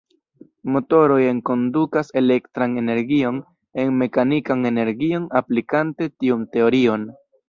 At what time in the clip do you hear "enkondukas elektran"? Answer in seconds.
1.31-2.73